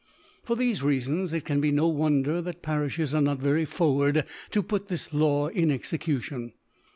For 0.41 0.53
(136) 0.57 0.79
For 0.79 0.89
thefe 0.89 0.97
Rcafbns^ 0.97 1.33
it 1.37 1.45
can 1.45 1.61
be 1.61 1.69
no 1.69 1.87
wonder 1.87 2.41
tBat 2.41 2.61
Parilhes 2.63 3.13
are 3.13 3.21
not 3.21 3.37
very 3.37 3.65
forward 3.65 4.25
to 4.49 4.63
put 4.63 4.87
this 4.87 5.13
Law 5.13 5.49
in 5.49 5.69
Execution. 5.69 6.53